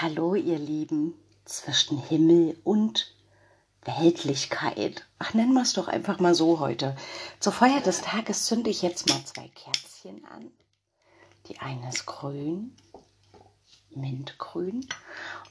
[0.00, 1.12] Hallo ihr Lieben,
[1.44, 3.12] zwischen Himmel und
[3.82, 5.04] Weltlichkeit.
[5.18, 6.96] Ach, nennen wir es doch einfach mal so heute.
[7.40, 10.52] Zur Feier des Tages zünde ich jetzt mal zwei Kerzchen an.
[11.48, 12.76] Die eine ist grün,
[13.90, 14.86] mintgrün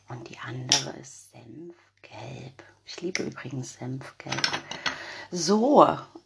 [0.08, 2.64] und die andere ist senfgelb.
[2.86, 4.48] Ich liebe übrigens senfgelb.
[5.30, 5.86] So,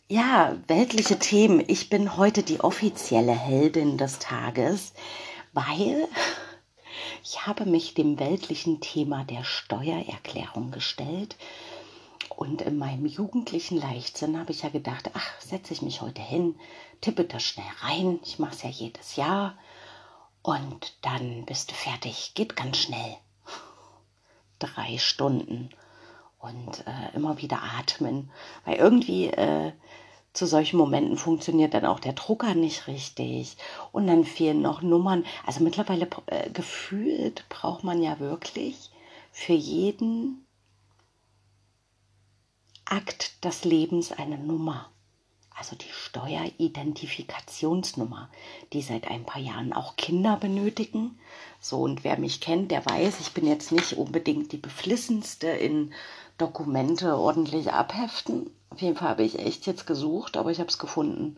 [0.09, 1.63] ja, weltliche Themen.
[1.67, 4.93] Ich bin heute die offizielle Heldin des Tages,
[5.53, 6.07] weil
[7.23, 11.35] ich habe mich dem weltlichen Thema der Steuererklärung gestellt.
[12.35, 16.55] Und in meinem jugendlichen Leichtsinn habe ich ja gedacht, ach, setze ich mich heute hin,
[17.01, 18.19] tippe das schnell rein.
[18.23, 19.57] Ich mache es ja jedes Jahr.
[20.41, 22.33] Und dann bist du fertig.
[22.33, 23.17] Geht ganz schnell.
[24.59, 25.69] Drei Stunden.
[26.39, 28.31] Und äh, immer wieder atmen.
[28.65, 29.73] Weil irgendwie äh,
[30.33, 33.57] zu solchen Momenten funktioniert dann auch der Drucker nicht richtig
[33.91, 35.25] und dann fehlen noch Nummern.
[35.45, 38.91] Also mittlerweile äh, gefühlt braucht man ja wirklich
[39.31, 40.45] für jeden
[42.85, 44.89] Akt des Lebens eine Nummer.
[45.53, 48.29] Also die Steueridentifikationsnummer,
[48.73, 51.19] die seit ein paar Jahren auch Kinder benötigen.
[51.59, 55.93] So, und wer mich kennt, der weiß, ich bin jetzt nicht unbedingt die beflissenste in
[56.37, 58.49] Dokumente ordentlich abheften.
[58.71, 61.37] Auf jeden Fall habe ich echt jetzt gesucht, aber ich habe es gefunden,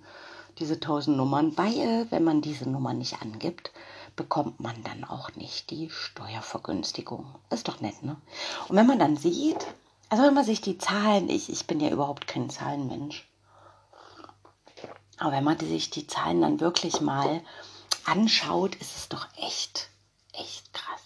[0.59, 3.71] diese tausend Nummern, weil wenn man diese Nummer nicht angibt,
[4.15, 7.25] bekommt man dann auch nicht die Steuervergünstigung.
[7.49, 8.17] Ist doch nett, ne?
[8.67, 9.65] Und wenn man dann sieht,
[10.09, 13.27] also wenn man sich die Zahlen, ich, ich bin ja überhaupt kein Zahlenmensch,
[15.17, 17.41] aber wenn man sich die Zahlen dann wirklich mal
[18.05, 19.89] anschaut, ist es doch echt,
[20.33, 21.01] echt krass.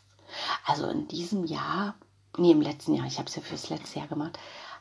[0.65, 1.95] Also in diesem Jahr
[2.37, 4.37] nee, im letzten Jahr, ich habe es ja fürs letzte Jahr gemacht,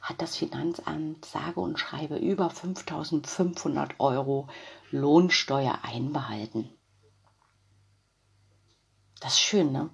[0.06, 4.46] hat das Finanzamt sage und schreibe über 5500 Euro
[4.92, 6.70] Lohnsteuer einbehalten.
[9.18, 9.90] Das ist schön, ne?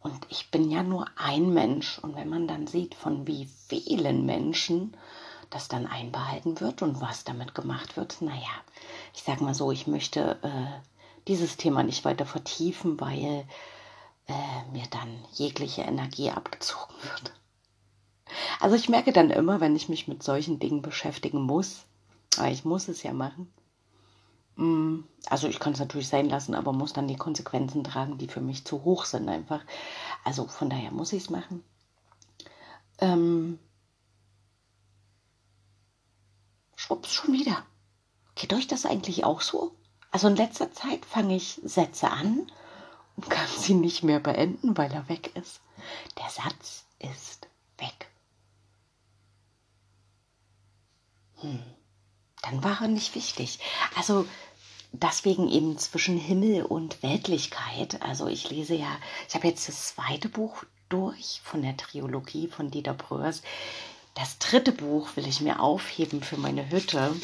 [0.00, 2.00] Und ich bin ja nur ein Mensch.
[2.00, 4.96] Und wenn man dann sieht, von wie vielen Menschen
[5.50, 8.50] das dann einbehalten wird und was damit gemacht wird, naja,
[9.14, 10.90] ich sage mal so, ich möchte äh,
[11.28, 13.46] dieses Thema nicht weiter vertiefen, weil
[14.26, 17.32] äh, mir dann jegliche Energie abgezogen wird.
[18.60, 21.84] Also ich merke dann immer, wenn ich mich mit solchen Dingen beschäftigen muss,
[22.36, 23.52] aber ich muss es ja machen.
[24.56, 28.28] Mm, also ich kann es natürlich sein lassen, aber muss dann die Konsequenzen tragen, die
[28.28, 29.62] für mich zu hoch sind einfach.
[30.24, 31.62] Also von daher muss ich es machen.
[32.98, 33.58] Ähm,
[36.76, 37.64] schwupps, schon wieder.
[38.34, 39.74] Geht euch das eigentlich auch so?
[40.10, 42.46] Also in letzter Zeit fange ich Sätze an
[43.16, 45.60] und kann sie nicht mehr beenden, weil er weg ist.
[46.18, 47.48] Der Satz ist
[47.78, 48.10] weg.
[51.33, 51.33] Hm.
[52.42, 53.58] Dann war er nicht wichtig.
[53.96, 54.26] Also
[54.92, 58.02] deswegen eben zwischen Himmel und Weltlichkeit.
[58.02, 58.96] Also ich lese ja,
[59.28, 63.42] ich habe jetzt das zweite Buch durch von der Trilogie von Dieter Bröers.
[64.14, 67.14] Das dritte Buch will ich mir aufheben für meine Hütte,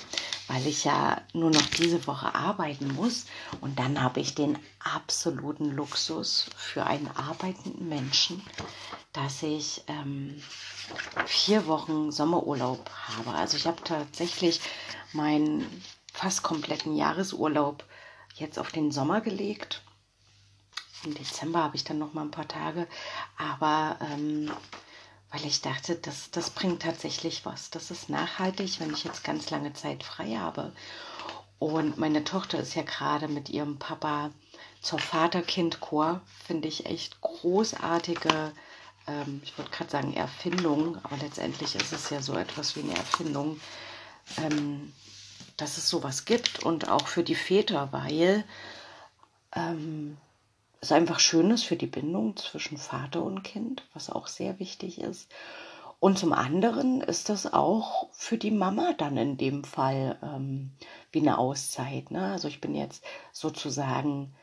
[0.48, 3.26] weil ich ja nur noch diese Woche arbeiten muss.
[3.60, 8.42] Und dann habe ich den absoluten Luxus für einen arbeitenden Menschen,
[9.12, 10.42] dass ich ähm,
[11.26, 13.30] vier Wochen Sommerurlaub habe.
[13.34, 14.60] Also ich habe tatsächlich
[15.12, 17.84] meinen fast kompletten Jahresurlaub
[18.34, 19.82] jetzt auf den Sommer gelegt.
[21.04, 22.88] Im Dezember habe ich dann noch mal ein paar Tage,
[23.38, 24.50] aber ähm,
[25.30, 27.70] weil ich dachte, das, das bringt tatsächlich was.
[27.70, 30.72] Das ist nachhaltig, wenn ich jetzt ganz lange Zeit frei habe.
[31.58, 34.30] Und meine Tochter ist ja gerade mit ihrem Papa
[34.80, 38.52] zur Vater-Kind-Chor, finde ich echt großartige,
[39.06, 42.96] ähm, ich würde gerade sagen Erfindung, aber letztendlich ist es ja so etwas wie eine
[42.96, 43.60] Erfindung,
[44.38, 44.92] ähm,
[45.58, 48.44] dass es sowas gibt und auch für die Väter, weil
[49.54, 50.16] ähm,
[50.80, 55.00] es einfach schön ist für die Bindung zwischen Vater und Kind, was auch sehr wichtig
[55.00, 55.30] ist.
[55.98, 60.72] Und zum anderen ist das auch für die Mama dann in dem Fall ähm,
[61.12, 62.10] wie eine Auszeit.
[62.10, 62.32] Ne?
[62.32, 64.34] Also ich bin jetzt sozusagen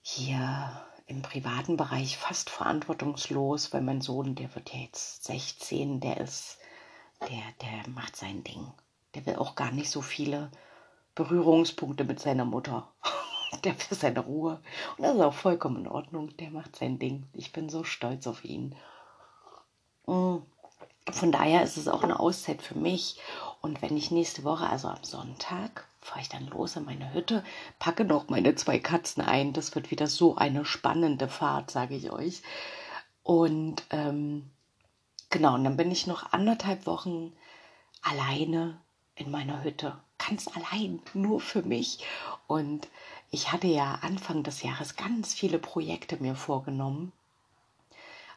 [0.00, 6.18] hier im privaten Bereich fast verantwortungslos, weil mein Sohn, der wird ja jetzt 16, der
[6.18, 6.56] ist,
[7.20, 8.72] der, der macht sein Ding.
[9.14, 10.50] Der will auch gar nicht so viele
[11.14, 12.90] Berührungspunkte mit seiner Mutter.
[13.64, 14.60] der für seine Ruhe.
[14.96, 16.36] Und das ist auch vollkommen in Ordnung.
[16.38, 17.24] Der macht sein Ding.
[17.32, 18.74] Ich bin so stolz auf ihn.
[20.06, 20.38] Mm.
[21.10, 23.20] Von daher ist es auch eine Auszeit für mich.
[23.60, 27.44] Und wenn ich nächste Woche, also am Sonntag, fahre ich dann los in meine Hütte,
[27.78, 29.52] packe noch meine zwei Katzen ein.
[29.52, 32.42] Das wird wieder so eine spannende Fahrt, sage ich euch.
[33.22, 34.50] Und ähm,
[35.30, 37.32] genau, und dann bin ich noch anderthalb Wochen
[38.02, 38.80] alleine
[39.14, 39.98] in meiner Hütte.
[40.18, 42.04] Ganz allein, nur für mich.
[42.46, 42.88] Und
[43.34, 47.12] ich hatte ja Anfang des Jahres ganz viele Projekte mir vorgenommen.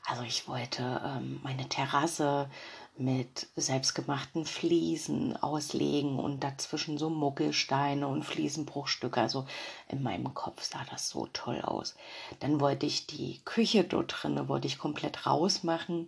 [0.08, 2.50] Also ich wollte ähm, meine Terrasse
[2.98, 9.22] mit selbstgemachten Fliesen auslegen und dazwischen so Muggelsteine und Fliesenbruchstücke.
[9.22, 9.46] Also
[9.88, 11.96] in meinem Kopf sah das so toll aus.
[12.40, 16.08] Dann wollte ich die Küche dort drinne, wollte ich komplett rausmachen.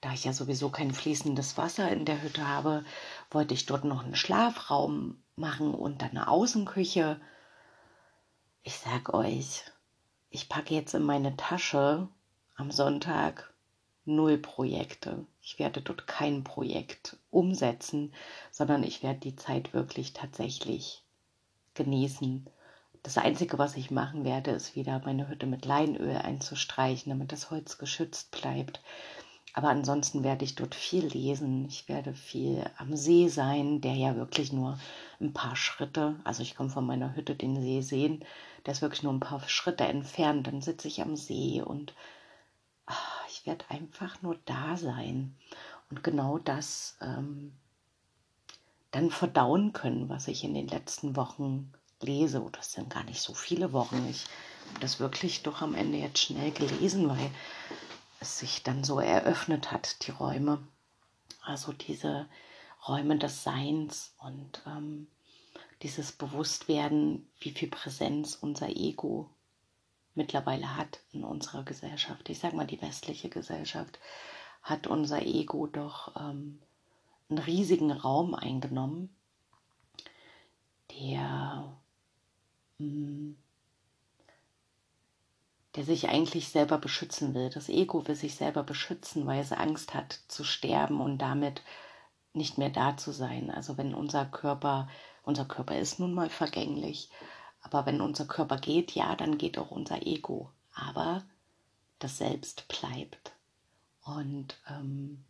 [0.00, 2.84] Da ich ja sowieso kein fließendes Wasser in der Hütte habe,
[3.30, 7.20] wollte ich dort noch einen Schlafraum machen und dann eine Außenküche.
[8.66, 9.62] Ich sag euch,
[10.28, 12.08] ich packe jetzt in meine Tasche
[12.56, 13.54] am Sonntag
[14.04, 15.24] null Projekte.
[15.40, 18.12] Ich werde dort kein Projekt umsetzen,
[18.50, 21.04] sondern ich werde die Zeit wirklich tatsächlich
[21.74, 22.50] genießen.
[23.04, 27.52] Das Einzige, was ich machen werde, ist wieder meine Hütte mit Leinöl einzustreichen, damit das
[27.52, 28.82] Holz geschützt bleibt.
[29.56, 31.64] Aber ansonsten werde ich dort viel lesen.
[31.66, 34.78] Ich werde viel am See sein, der ja wirklich nur
[35.18, 38.22] ein paar Schritte, also ich komme von meiner Hütte den See sehen,
[38.66, 40.46] der ist wirklich nur ein paar Schritte entfernt.
[40.46, 41.94] Dann sitze ich am See und
[43.30, 45.34] ich werde einfach nur da sein
[45.88, 47.52] und genau das ähm,
[48.90, 52.42] dann verdauen können, was ich in den letzten Wochen lese.
[52.42, 54.06] Oder es sind gar nicht so viele Wochen.
[54.10, 54.26] Ich
[54.68, 57.30] habe das wirklich doch am Ende jetzt schnell gelesen, weil
[58.20, 60.66] es sich dann so eröffnet hat, die Räume.
[61.42, 62.28] Also diese
[62.86, 65.06] Räume des Seins und ähm,
[65.82, 69.30] dieses Bewusstwerden, wie viel Präsenz unser Ego
[70.14, 72.28] mittlerweile hat in unserer Gesellschaft.
[72.28, 73.98] Ich sage mal, die westliche Gesellschaft
[74.62, 76.60] hat unser Ego doch ähm,
[77.28, 79.14] einen riesigen Raum eingenommen,
[80.90, 81.76] der,
[82.78, 83.36] mh, mm,
[85.76, 87.50] der sich eigentlich selber beschützen will.
[87.50, 91.62] Das Ego will sich selber beschützen, weil es Angst hat zu sterben und damit
[92.32, 93.50] nicht mehr da zu sein.
[93.50, 94.88] Also wenn unser Körper,
[95.22, 97.10] unser Körper ist nun mal vergänglich,
[97.60, 100.50] aber wenn unser Körper geht, ja, dann geht auch unser Ego.
[100.74, 101.24] Aber
[101.98, 103.32] das Selbst bleibt.
[104.04, 105.24] Und ähm,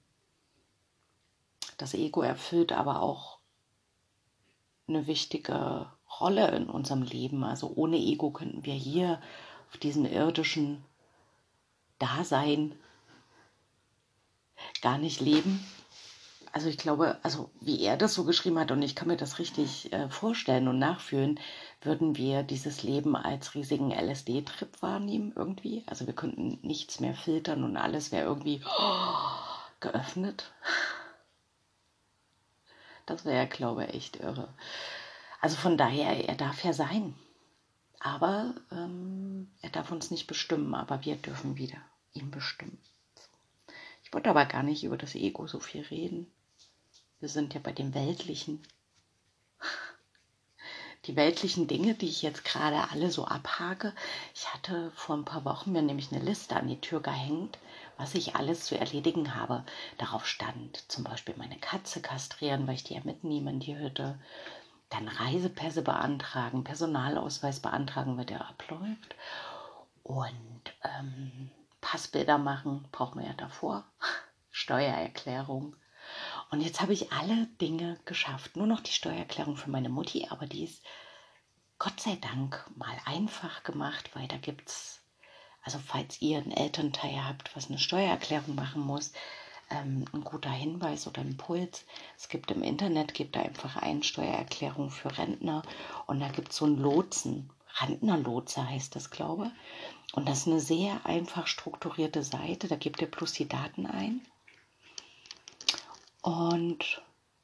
[1.78, 3.38] das Ego erfüllt aber auch
[4.87, 5.90] eine wichtige
[6.20, 7.43] Rolle in unserem Leben.
[7.43, 9.20] Also ohne Ego könnten wir hier
[9.71, 10.85] auf diesem irdischen
[11.99, 12.75] Dasein
[14.83, 15.65] gar nicht leben
[16.57, 19.39] also ich glaube, also wie er das so geschrieben hat, und ich kann mir das
[19.39, 21.39] richtig äh, vorstellen und nachfühlen,
[21.83, 25.85] würden wir dieses Leben als riesigen LSD-Trip wahrnehmen irgendwie.
[25.85, 28.63] Also wir könnten nichts mehr filtern und alles wäre irgendwie
[29.81, 30.51] geöffnet.
[33.05, 34.49] Das wäre, glaube ich, echt irre.
[35.43, 37.15] Also von daher, er darf ja sein.
[38.00, 41.78] Aber ähm, er darf uns nicht bestimmen, aber wir dürfen wieder
[42.12, 42.78] ihn bestimmen.
[44.02, 46.31] Ich wollte aber gar nicht über das Ego so viel reden.
[47.19, 48.62] Wir sind ja bei dem Weltlichen.
[51.06, 53.93] Die weltlichen Dinge, die ich jetzt gerade alle so abhake.
[54.34, 57.58] Ich hatte vor ein paar Wochen mir nämlich eine Liste an die Tür gehängt,
[57.96, 59.64] was ich alles zu erledigen habe.
[59.98, 64.19] Darauf stand zum Beispiel meine Katze kastrieren, weil ich die ja mitnehme in die Hütte.
[64.91, 69.17] Dann Reisepässe beantragen, Personalausweis beantragen, weil der abläuft.
[70.03, 71.50] Und ähm,
[71.81, 73.85] Passbilder machen, brauchen wir ja davor.
[74.50, 75.77] Steuererklärung
[76.50, 78.56] und jetzt habe ich alle Dinge geschafft.
[78.56, 80.85] Nur noch die Steuererklärung für meine Mutti, aber die ist
[81.79, 85.03] Gott sei Dank mal einfach gemacht, weil da gibt es,
[85.62, 89.13] also falls ihr einen Elternteil habt, was eine Steuererklärung machen muss,
[89.70, 91.85] ähm, ein guter Hinweis oder Impuls.
[92.17, 95.63] Es gibt im Internet, gibt da einfach ein Steuererklärung für Rentner
[96.06, 97.51] und da gibt es so einen Lotsen.
[97.81, 100.17] Rentnerlotse heißt das, glaube ich.
[100.17, 102.69] Und das ist eine sehr einfach strukturierte Seite.
[102.69, 104.23] Da gebt ihr bloß die Daten ein
[106.23, 107.03] und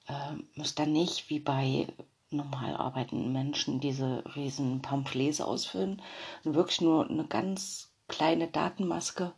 [0.08, 1.86] äh, müsst dann nicht wie bei
[2.30, 6.02] normal arbeitenden Menschen diese riesen Pamphlets ausfüllen.
[6.42, 9.32] Wirklich nur eine ganz kleine Datenmaske.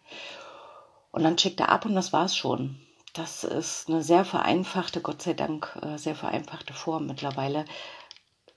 [1.14, 2.74] Und dann schickt er ab und das war's schon.
[3.12, 7.66] Das ist eine sehr vereinfachte, Gott sei Dank, äh, sehr vereinfachte Form mittlerweile.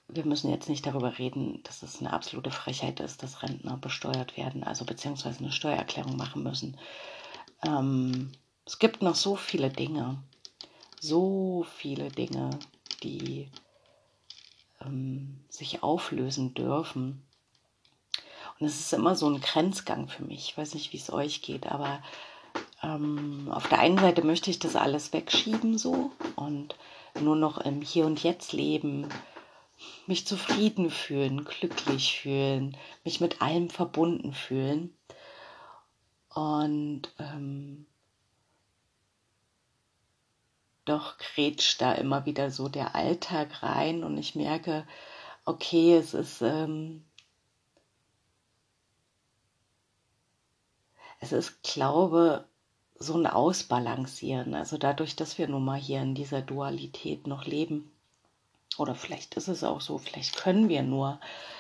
[0.08, 4.38] Wir müssen jetzt nicht darüber reden, dass es eine absolute Frechheit ist, dass Rentner besteuert
[4.38, 6.80] werden, also beziehungsweise eine Steuererklärung machen müssen.
[7.64, 8.32] Ähm,
[8.66, 10.18] es gibt noch so viele Dinge,
[11.00, 12.50] so viele Dinge,
[13.04, 13.52] die
[14.84, 17.22] ähm, sich auflösen dürfen.
[18.60, 20.50] Und es ist immer so ein Grenzgang für mich.
[20.50, 22.02] Ich weiß nicht, wie es euch geht, aber
[22.84, 26.76] ähm, auf der einen Seite möchte ich das alles wegschieben so und
[27.20, 29.10] nur noch im Hier und Jetzt leben,
[30.06, 34.96] mich zufrieden fühlen, glücklich fühlen, mich mit allem verbunden fühlen.
[36.30, 37.88] Und ähm,
[40.86, 44.88] doch grätscht da immer wieder so der Alltag rein und ich merke,
[45.46, 47.04] okay, es ist, ähm,
[51.20, 52.48] es ist, glaube,
[53.00, 54.54] so ein Ausbalancieren.
[54.54, 57.92] Also dadurch, dass wir nun mal hier in dieser Dualität noch leben.
[58.78, 61.20] Oder vielleicht ist es auch so, vielleicht können wir nur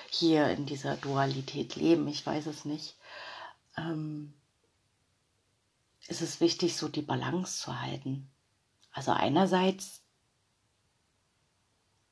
[0.10, 2.08] hier in dieser Dualität leben.
[2.08, 2.96] Ich weiß es nicht.
[3.78, 4.34] Ähm,
[6.08, 8.30] ist es wichtig, so die Balance zu halten.
[8.92, 10.02] Also einerseits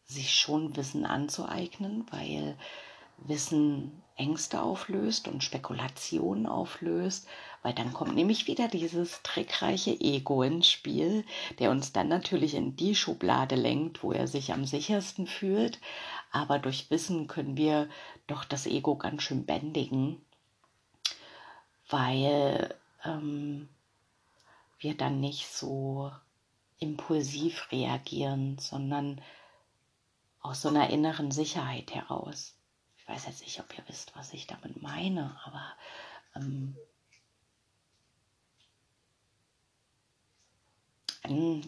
[0.05, 2.57] sich schon Wissen anzueignen, weil
[3.17, 7.27] Wissen Ängste auflöst und Spekulationen auflöst,
[7.63, 11.25] weil dann kommt nämlich wieder dieses trickreiche Ego ins Spiel,
[11.59, 15.79] der uns dann natürlich in die Schublade lenkt, wo er sich am sichersten fühlt.
[16.31, 17.89] Aber durch Wissen können wir
[18.27, 20.21] doch das Ego ganz schön bändigen,
[21.89, 23.67] weil ähm,
[24.79, 26.11] wir dann nicht so
[26.79, 29.21] impulsiv reagieren, sondern
[30.41, 32.54] aus so einer inneren Sicherheit heraus.
[33.07, 35.73] Ich weiß jetzt nicht, ob ihr wisst, was ich damit meine, aber
[36.35, 36.75] ähm,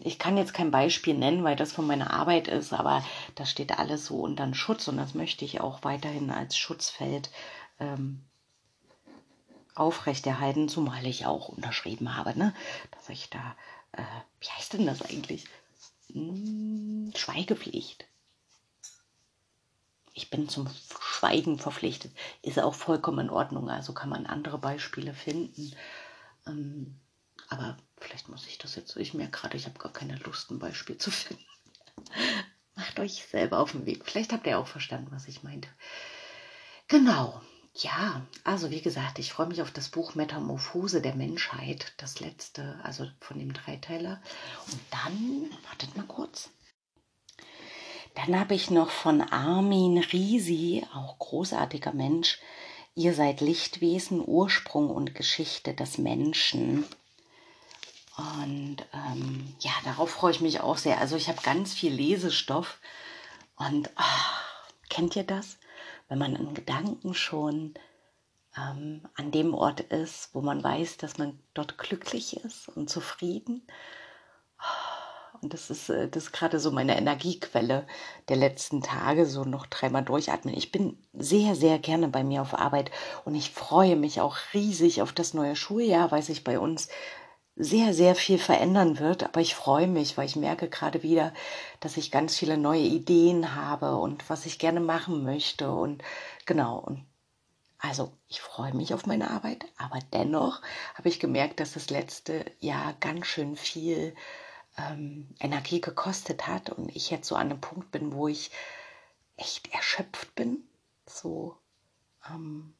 [0.04, 3.04] ich kann jetzt kein Beispiel nennen, weil das von meiner Arbeit ist, aber
[3.34, 7.30] das steht alles so unter Schutz und das möchte ich auch weiterhin als Schutzfeld
[7.80, 8.24] ähm,
[9.74, 12.54] aufrechterhalten, zumal ich auch unterschrieben habe, ne?
[12.92, 13.56] dass ich da,
[13.92, 14.02] äh,
[14.40, 15.44] wie heißt denn das eigentlich?
[16.12, 18.06] Hm, Schweigepflicht
[20.18, 20.68] ich bin zum
[21.00, 23.70] Schweigen verpflichtet, ist auch vollkommen in Ordnung.
[23.70, 25.72] Also kann man andere Beispiele finden.
[26.44, 26.98] Ähm,
[27.48, 30.58] aber vielleicht muss ich das jetzt, ich merke gerade, ich habe gar keine Lust, ein
[30.58, 31.44] Beispiel zu finden.
[32.74, 34.04] Macht euch selber auf den Weg.
[34.04, 35.68] Vielleicht habt ihr auch verstanden, was ich meinte.
[36.88, 37.40] Genau.
[37.74, 42.80] Ja, also wie gesagt, ich freue mich auf das Buch Metamorphose der Menschheit, das letzte,
[42.82, 44.20] also von dem Dreiteiler.
[44.66, 46.50] Und dann, wartet mal kurz.
[48.26, 52.38] Dann habe ich noch von Armin Risi, auch großartiger Mensch,
[52.98, 56.84] Ihr seid Lichtwesen, Ursprung und Geschichte des Menschen.
[58.16, 60.98] Und ähm, ja, darauf freue ich mich auch sehr.
[60.98, 62.80] Also ich habe ganz viel Lesestoff.
[63.54, 64.42] Und ach,
[64.88, 65.58] kennt ihr das?
[66.08, 67.74] Wenn man in Gedanken schon
[68.56, 73.62] ähm, an dem Ort ist, wo man weiß, dass man dort glücklich ist und zufrieden.
[75.40, 77.86] Und das ist, äh, das ist gerade so meine Energiequelle
[78.28, 80.54] der letzten Tage, so noch dreimal durchatmen.
[80.56, 82.90] Ich bin sehr, sehr gerne bei mir auf Arbeit
[83.24, 86.88] und ich freue mich auch riesig auf das neue Schuljahr, weil sich bei uns
[87.56, 89.24] sehr, sehr viel verändern wird.
[89.24, 91.32] Aber ich freue mich, weil ich merke gerade wieder,
[91.80, 95.70] dass ich ganz viele neue Ideen habe und was ich gerne machen möchte.
[95.72, 96.02] Und
[96.46, 97.04] genau, und
[97.78, 100.62] also ich freue mich auf meine Arbeit, aber dennoch
[100.94, 104.14] habe ich gemerkt, dass das letzte Jahr ganz schön viel
[104.78, 108.50] ähm, Energie gekostet hat und ich jetzt so an einem Punkt bin, wo ich
[109.36, 110.62] echt erschöpft bin,
[111.06, 111.56] so
[112.30, 112.74] ähm,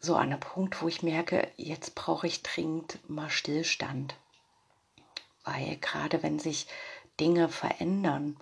[0.00, 4.14] so an einem Punkt, wo ich merke, jetzt brauche ich dringend mal Stillstand,
[5.44, 6.66] weil gerade wenn sich
[7.18, 8.36] Dinge verändern,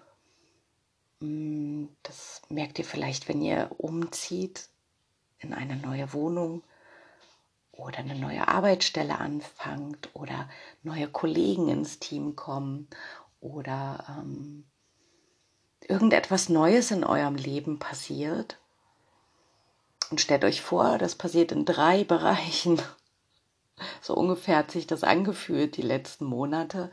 [1.21, 4.69] mm, das merkt ihr vielleicht, wenn ihr umzieht
[5.39, 6.63] in eine neue Wohnung
[7.77, 10.49] oder eine neue Arbeitsstelle anfangt oder
[10.83, 12.89] neue Kollegen ins Team kommen
[13.41, 14.65] oder ähm,
[15.87, 18.59] irgendetwas Neues in eurem Leben passiert.
[20.11, 22.81] Und stellt euch vor, das passiert in drei Bereichen.
[24.01, 26.91] So ungefähr hat sich das angefühlt die letzten Monate.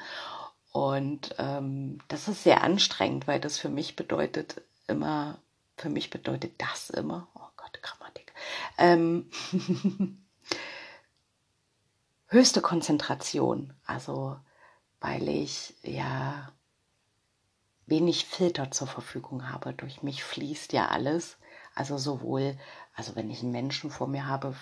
[0.71, 5.39] Und ähm, das ist sehr anstrengend, weil das für mich bedeutet immer,
[5.77, 8.33] für mich bedeutet das immer, oh Gott, Grammatik,
[8.77, 9.29] ähm,
[12.33, 13.73] höchste Konzentration.
[13.85, 14.37] Also
[15.03, 16.49] weil ich ja
[17.85, 19.73] wenig Filter zur Verfügung habe.
[19.73, 21.37] Durch mich fließt ja alles.
[21.75, 22.57] Also sowohl,
[22.95, 24.55] also wenn ich einen Menschen vor mir habe,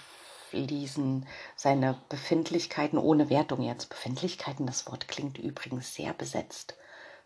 [0.49, 3.89] fließen seine Befindlichkeiten ohne Wertung jetzt.
[3.89, 6.75] Befindlichkeiten, das Wort klingt übrigens sehr besetzt.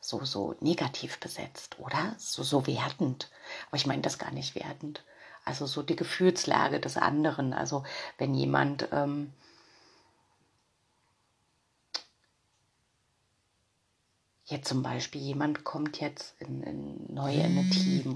[0.02, 2.16] So, so negativ besetzt, oder?
[2.18, 3.32] So, so wertend.
[3.70, 5.06] Aber ich meine das gar nicht wertend.
[5.46, 7.54] Also so die Gefühlslage des anderen.
[7.54, 7.84] Also
[8.18, 9.32] wenn jemand ähm,
[14.48, 18.16] Jetzt zum Beispiel, jemand kommt jetzt in, in neu in ein Team.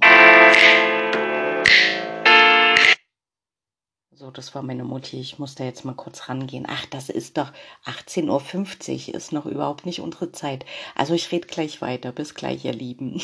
[4.12, 5.19] So, das war meine Mutti.
[5.19, 6.67] Ich muss da jetzt mal kurz rangehen.
[6.69, 7.51] Ach, das ist doch
[7.86, 10.65] 18.50 Uhr, ist noch überhaupt nicht unsere Zeit.
[10.93, 12.12] Also ich rede gleich weiter.
[12.12, 13.24] Bis gleich, ihr Lieben.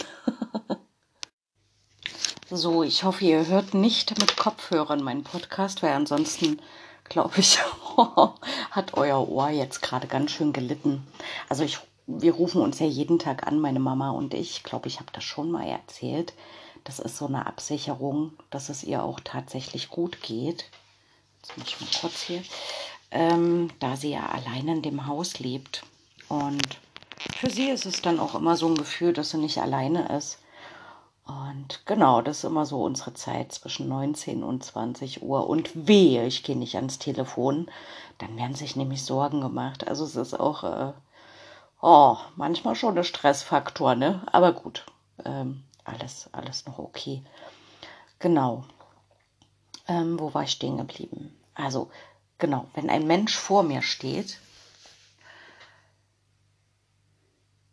[2.50, 6.60] so, ich hoffe, ihr hört nicht mit Kopfhörern meinen Podcast, weil ansonsten
[7.04, 7.60] glaube ich,
[8.72, 11.06] hat euer Ohr jetzt gerade ganz schön gelitten.
[11.50, 14.58] Also ich wir rufen uns ja jeden Tag an, meine Mama und ich.
[14.58, 16.34] Ich glaube, ich habe das schon mal erzählt.
[16.84, 20.66] Das ist so eine Absicherung, dass es ihr auch tatsächlich gut geht.
[21.42, 22.44] jetzt muss ich mal kurz hier,
[23.12, 25.84] ähm, da sie ja allein in dem Haus lebt.
[26.30, 26.80] Und
[27.36, 30.40] für sie ist es dann auch immer so ein Gefühl, dass sie nicht alleine ist.
[31.26, 35.50] Und genau, das ist immer so unsere Zeit zwischen 19 und 20 Uhr.
[35.50, 37.68] Und wehe, ich gehe nicht ans Telefon.
[38.20, 39.88] Dann werden sich nämlich Sorgen gemacht.
[39.88, 40.94] Also es ist auch, äh,
[41.86, 44.26] oh, manchmal schon ein Stressfaktor, ne?
[44.32, 44.86] Aber gut,
[45.24, 47.24] ähm, alles, alles noch okay.
[48.18, 48.66] Genau.
[49.88, 51.40] Ähm, wo war ich stehen geblieben?
[51.54, 51.92] Also,
[52.40, 54.40] genau, wenn ein Mensch vor mir steht,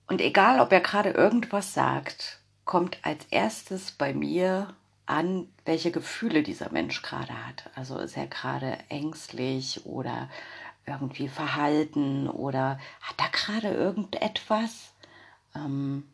[0.09, 4.75] und egal, ob er gerade irgendwas sagt, kommt als erstes bei mir
[5.07, 7.71] an, welche Gefühle dieser Mensch gerade hat.
[7.77, 10.29] Also ist er gerade ängstlich oder
[10.87, 14.93] irgendwie verhalten oder hat er gerade irgendetwas?
[15.55, 16.05] Ähm,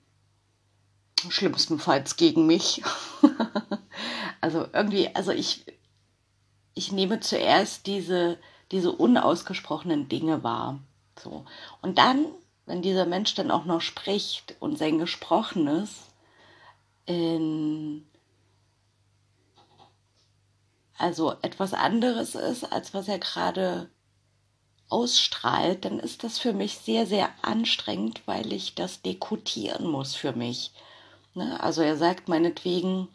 [1.28, 2.82] schlimmstenfalls gegen mich.
[4.40, 5.64] also irgendwie, also ich,
[6.75, 8.38] ich nehme zuerst diese,
[8.70, 10.80] diese unausgesprochenen Dinge wahr.
[11.18, 11.44] So.
[11.82, 12.26] Und dann,
[12.66, 16.08] wenn dieser Mensch dann auch noch spricht und sein Gesprochenes
[17.06, 18.04] in
[20.98, 23.88] also etwas anderes ist, als was er gerade
[24.88, 30.33] ausstrahlt, dann ist das für mich sehr, sehr anstrengend, weil ich das dekodieren muss für
[30.33, 30.73] mich.
[31.35, 31.61] Ne?
[31.62, 33.09] Also er sagt meinetwegen,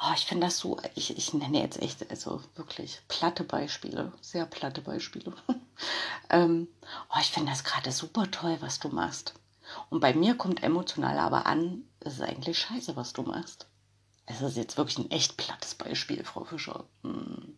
[0.00, 4.46] oh, ich finde das so, ich, ich nenne jetzt echt, also wirklich platte Beispiele, sehr
[4.46, 5.32] platte Beispiele.
[6.30, 6.68] ähm,
[7.10, 9.34] oh, ich finde das gerade super toll, was du machst.
[9.90, 13.66] Und bei mir kommt emotional aber an, es ist eigentlich scheiße, was du machst.
[14.26, 16.84] Es ist jetzt wirklich ein echt plattes Beispiel, Frau Fischer.
[17.02, 17.56] Hm.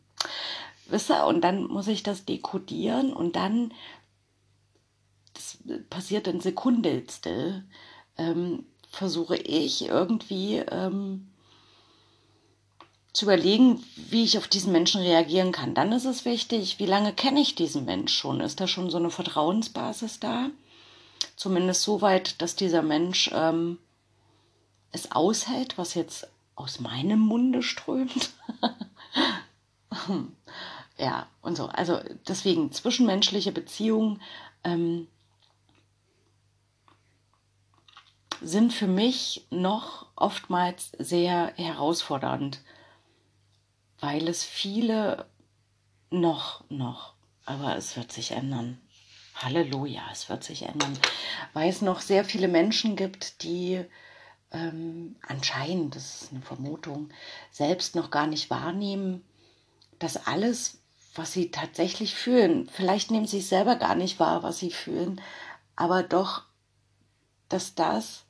[0.89, 3.73] Wisst ihr, und dann muss ich das dekodieren und dann,
[5.35, 5.59] das
[5.91, 7.65] passiert in Sekundelstel,
[8.17, 11.29] ähm, versuche ich irgendwie ähm,
[13.13, 15.75] zu überlegen, wie ich auf diesen Menschen reagieren kann.
[15.75, 18.41] Dann ist es wichtig, wie lange kenne ich diesen Mensch schon?
[18.41, 20.51] Ist da schon so eine Vertrauensbasis da?
[21.35, 23.79] Zumindest so weit, dass dieser Mensch ähm,
[24.93, 28.31] es aushält, was jetzt aus meinem Munde strömt.
[30.99, 31.67] ja, und so.
[31.67, 34.23] Also deswegen zwischenmenschliche Beziehungen
[34.65, 35.09] ähm,
[38.41, 42.61] sind für mich noch oftmals sehr herausfordernd,
[44.01, 45.27] weil es viele
[46.11, 48.81] noch, noch, aber es wird sich ändern.
[49.37, 50.99] Halleluja, es wird sich ändern,
[51.53, 53.85] weil es noch sehr viele Menschen gibt, die
[54.51, 57.11] ähm, anscheinend, das ist eine Vermutung,
[57.51, 59.23] selbst noch gar nicht wahrnehmen,
[59.99, 60.79] dass alles,
[61.19, 65.21] was sie tatsächlich fühlen, vielleicht nehmen sie es selber gar nicht wahr, was sie fühlen,
[65.75, 66.45] aber doch,
[67.49, 68.25] dass das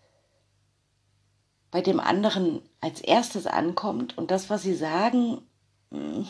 [1.71, 5.43] bei dem anderen als erstes ankommt und das, was sie sagen,
[5.91, 6.27] hm,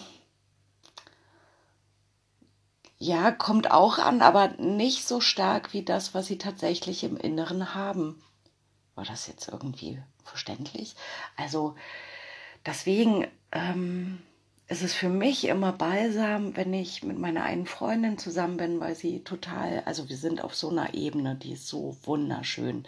[2.99, 7.75] ja, kommt auch an, aber nicht so stark wie das, was sie tatsächlich im Inneren
[7.75, 8.23] haben.
[8.95, 10.97] War das jetzt irgendwie verständlich?
[11.37, 11.75] Also
[12.65, 14.23] deswegen ähm,
[14.69, 18.95] ist es für mich immer balsam, wenn ich mit meiner einen Freundin zusammen bin, weil
[18.95, 22.87] sie total, also wir sind auf so einer Ebene, die ist so wunderschön.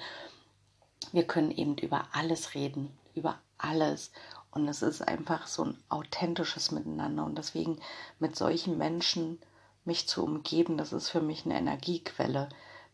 [1.12, 4.10] Wir können eben über alles reden, über alles.
[4.50, 7.24] Und es ist einfach so ein authentisches Miteinander.
[7.24, 7.78] Und deswegen
[8.18, 9.38] mit solchen Menschen
[9.84, 12.48] mich zu umgeben, das ist für mich eine Energiequelle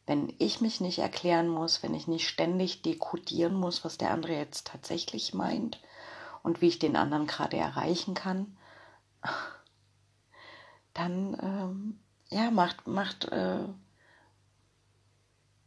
[0.06, 4.34] wenn ich mich nicht erklären muss, wenn ich nicht ständig dekodieren muss, was der andere
[4.34, 5.80] jetzt tatsächlich meint
[6.42, 8.56] und wie ich den anderen gerade erreichen kann,
[10.94, 11.98] dann ähm,
[12.30, 13.64] ja, macht, macht, äh,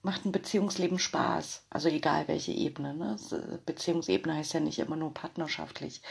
[0.02, 1.66] macht ein Beziehungsleben Spaß.
[1.70, 2.94] Also egal welche Ebene.
[2.94, 3.18] Ne?
[3.66, 6.02] Beziehungsebene heißt ja nicht immer nur partnerschaftlich,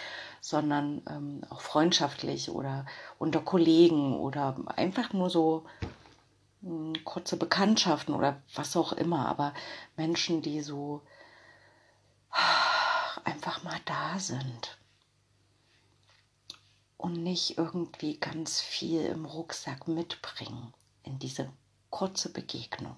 [0.41, 2.87] sondern ähm, auch freundschaftlich oder
[3.19, 5.65] unter Kollegen oder einfach nur so
[6.63, 9.55] hm, kurze Bekanntschaften oder was auch immer, aber
[9.97, 11.03] Menschen, die so
[13.25, 14.79] einfach mal da sind
[16.97, 21.51] und nicht irgendwie ganz viel im Rucksack mitbringen in diese
[21.91, 22.97] kurze Begegnung.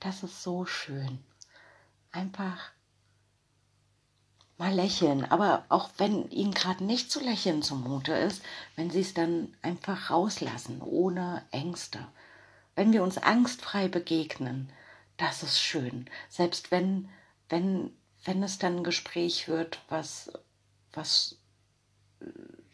[0.00, 1.18] Das ist so schön.
[2.10, 2.72] Einfach
[4.56, 8.42] mal lächeln, aber auch wenn ihnen gerade nicht zu lächeln zumute ist,
[8.74, 12.06] wenn sie es dann einfach rauslassen, ohne Ängste
[12.78, 14.70] wenn wir uns angstfrei begegnen,
[15.16, 16.08] das ist schön.
[16.28, 17.08] Selbst wenn,
[17.48, 17.90] wenn,
[18.24, 20.30] wenn es dann ein Gespräch wird, was,
[20.92, 21.38] was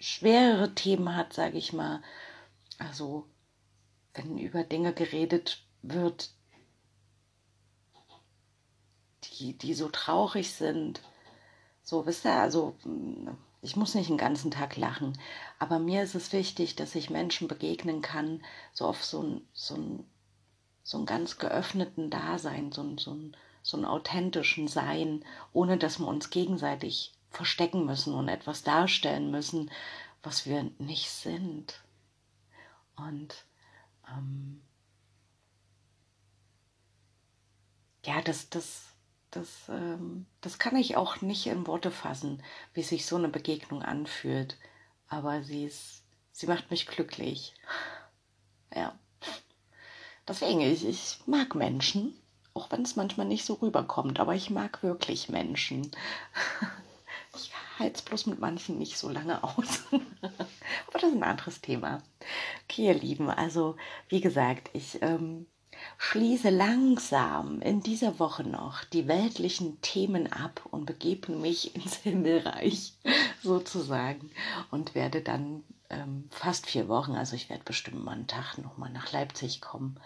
[0.04, 2.02] schwerere Themen hat, sage ich mal.
[2.78, 3.26] Also
[4.14, 6.30] wenn über Dinge geredet wird,
[9.24, 11.00] die, die so traurig sind.
[11.82, 12.76] So, wisst ihr, also
[13.62, 15.18] Ich muss nicht den ganzen Tag lachen,
[15.58, 19.74] aber mir ist es wichtig, dass ich Menschen begegnen kann, so auf so ein, so
[19.76, 20.04] ein,
[20.82, 25.98] so einen ganz geöffneten Dasein, so ein, so ein, so einen authentischen Sein, ohne dass
[25.98, 29.70] wir uns gegenseitig verstecken müssen und etwas darstellen müssen,
[30.22, 31.80] was wir nicht sind.
[32.96, 33.44] Und
[34.08, 34.62] ähm,
[38.04, 38.84] ja, das, das,
[39.30, 42.42] das, ähm, das kann ich auch nicht in Worte fassen,
[42.72, 44.56] wie sich so eine Begegnung anfühlt.
[45.08, 47.54] Aber sie ist, sie macht mich glücklich.
[48.74, 48.98] Ja.
[50.26, 52.14] Deswegen, ich, ich mag Menschen,
[52.54, 55.90] auch wenn es manchmal nicht so rüberkommt, aber ich mag wirklich Menschen.
[57.36, 59.82] Ich halte es bloß mit manchen nicht so lange aus.
[59.90, 62.02] aber das ist ein anderes Thema.
[62.64, 63.76] Okay, ihr Lieben, also
[64.08, 65.46] wie gesagt, ich ähm,
[65.98, 72.94] schließe langsam in dieser Woche noch die weltlichen Themen ab und begebe mich ins Himmelreich
[73.42, 74.30] sozusagen
[74.70, 78.90] und werde dann ähm, fast vier Wochen, also ich werde bestimmt mal einen Tag nochmal
[78.90, 79.98] nach Leipzig kommen.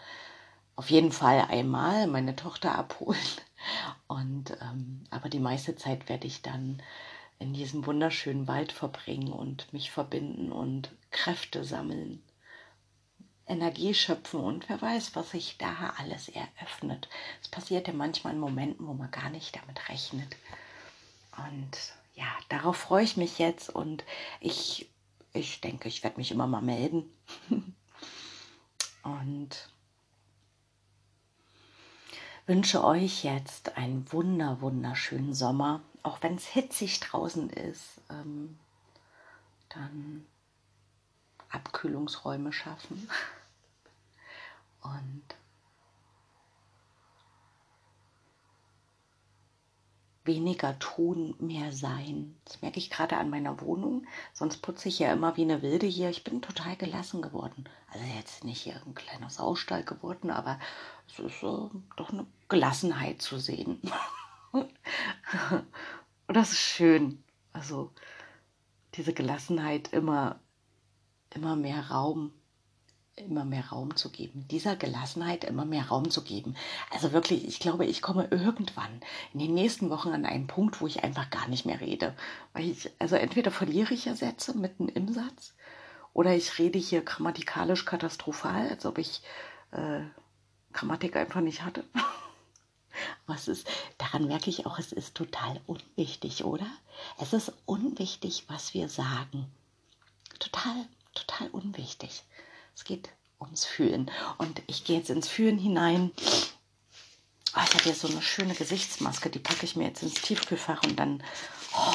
[0.77, 3.19] Auf jeden Fall einmal meine Tochter abholen.
[4.07, 6.81] Und ähm, aber die meiste Zeit werde ich dann
[7.39, 12.23] in diesem wunderschönen Wald verbringen und mich verbinden und Kräfte sammeln
[13.49, 17.09] Energie schöpfen und wer weiß, was sich da alles eröffnet.
[17.43, 20.37] Es passiert ja manchmal in Momenten, wo man gar nicht damit rechnet.
[21.37, 21.71] Und
[22.15, 24.05] ja, darauf freue ich mich jetzt und
[24.41, 24.91] ich,
[25.33, 27.05] ich denke, ich werde mich immer mal melden.
[29.03, 29.71] und
[32.47, 38.01] wünsche euch jetzt einen wunder, wunderschönen Sommer, auch wenn es hitzig draußen ist.
[38.11, 38.59] Ähm,
[39.69, 40.27] dann
[41.51, 43.09] Abkühlungsräume schaffen
[44.83, 45.23] und
[50.25, 52.37] weniger tun, mehr sein.
[52.45, 54.07] Das merke ich gerade an meiner Wohnung.
[54.35, 56.11] Sonst putze ich ja immer wie eine Wilde hier.
[56.11, 57.65] Ich bin total gelassen geworden.
[57.91, 60.61] Also jetzt nicht hier ein kleiner Saustall geworden, aber
[61.09, 63.81] es ist äh, doch eine Gelassenheit zu sehen.
[64.53, 64.69] Und
[66.29, 67.23] das ist schön.
[67.53, 67.93] Also
[68.95, 70.41] diese Gelassenheit immer,
[71.35, 72.33] immer mehr Raum
[73.19, 76.55] immer mehr Raum zu geben, dieser Gelassenheit immer mehr Raum zu geben.
[76.91, 79.01] Also wirklich, ich glaube, ich komme irgendwann
[79.33, 82.15] in den nächsten Wochen an einen Punkt, wo ich einfach gar nicht mehr rede.
[82.53, 85.55] Weil ich, also entweder verliere ich ja Sätze mitten im Satz
[86.13, 89.23] oder ich rede hier grammatikalisch katastrophal, als ob ich
[89.73, 90.01] äh,
[90.73, 91.85] Grammatik einfach nicht hatte.
[93.27, 93.67] Was ist,
[93.99, 96.67] daran merke ich auch, es ist total unwichtig, oder?
[97.19, 99.51] Es ist unwichtig, was wir sagen.
[100.39, 102.23] Total, total unwichtig.
[102.75, 104.11] Es geht ums Fühlen.
[104.39, 106.13] Und ich gehe jetzt ins Fühlen hinein.
[107.57, 110.83] Oh, ich habe hier so eine schöne Gesichtsmaske, die packe ich mir jetzt ins Tiefkühlfach
[110.85, 111.23] und dann
[111.75, 111.95] oh,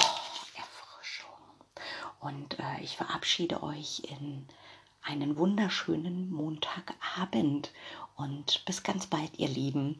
[0.55, 1.35] Erfrischung.
[2.19, 4.47] Und äh, ich verabschiede euch in
[5.03, 7.71] einen wunderschönen Montagabend
[8.15, 9.99] und bis ganz bald, ihr Lieben.